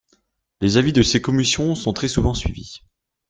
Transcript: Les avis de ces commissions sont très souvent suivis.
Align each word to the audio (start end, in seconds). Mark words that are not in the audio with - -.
Les 0.61 0.77
avis 0.77 0.93
de 0.93 1.03
ces 1.03 1.21
commissions 1.21 1.75
sont 1.75 1.93
très 1.93 2.07
souvent 2.07 2.33
suivis. 2.33 2.81